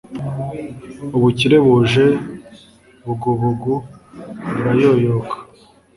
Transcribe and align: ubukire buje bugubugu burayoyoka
ubukire 1.15 1.57
buje 1.65 2.05
bugubugu 3.05 3.73
burayoyoka 4.53 5.35